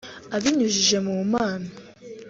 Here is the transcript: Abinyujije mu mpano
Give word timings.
Abinyujije 0.35 0.97
mu 1.05 1.15
mpano 1.29 1.69